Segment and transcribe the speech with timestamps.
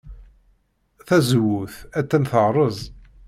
[1.07, 2.79] Tazewwut attan terreẓ.